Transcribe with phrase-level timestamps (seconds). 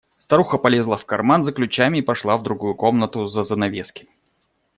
[0.17, 4.09] Старуха полезла в карман за ключами и пошла в другую комнату за занавески.